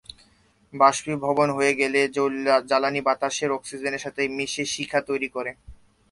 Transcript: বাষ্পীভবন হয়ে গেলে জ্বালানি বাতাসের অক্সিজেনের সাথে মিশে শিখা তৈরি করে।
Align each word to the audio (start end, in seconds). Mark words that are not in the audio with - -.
বাষ্পীভবন 0.73 1.47
হয়ে 1.57 1.73
গেলে 1.75 1.99
জ্বালানি 2.69 3.01
বাতাসের 3.07 3.49
অক্সিজেনের 3.51 4.03
সাথে 4.05 4.21
মিশে 4.37 4.63
শিখা 4.73 4.99
তৈরি 5.09 5.29
করে। 5.35 5.51